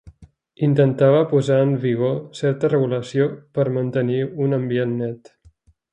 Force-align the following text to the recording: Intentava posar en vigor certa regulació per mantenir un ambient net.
Intentava 0.67 1.19
posar 1.33 1.57
en 1.65 1.75
vigor 1.83 2.17
certa 2.39 2.73
regulació 2.73 3.29
per 3.59 3.67
mantenir 3.79 4.19
un 4.47 4.59
ambient 4.61 5.01
net. 5.03 5.35